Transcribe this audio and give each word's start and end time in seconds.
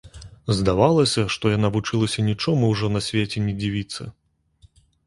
Здавалася, 0.59 1.25
што 1.35 1.51
яна 1.57 1.69
вучылася 1.77 2.27
нічому 2.33 2.73
ўжо 2.73 2.93
на 2.99 3.05
свеце 3.11 3.47
не 3.47 3.53
дзівіцца. 3.63 4.13